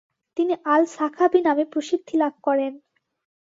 তিনি 0.37 0.53
আল-সাখাভী 0.65 1.39
নামে 1.41 1.63
প্রসিদ্ধি 1.73 2.15
লাভ 2.17 2.33
করেন। 2.43 2.73